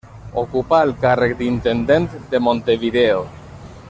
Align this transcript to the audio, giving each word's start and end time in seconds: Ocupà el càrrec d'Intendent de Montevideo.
Ocupà 0.43 0.79
el 0.85 0.93
càrrec 1.03 1.35
d'Intendent 1.41 2.09
de 2.33 2.43
Montevideo. 2.47 3.21